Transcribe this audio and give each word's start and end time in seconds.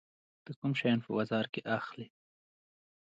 ته 0.43 0.51
کوم 0.59 0.71
شیان 0.79 0.99
په 1.05 1.09
بازار 1.17 1.45
کې 1.53 1.61
اخلي؟ 1.77 2.07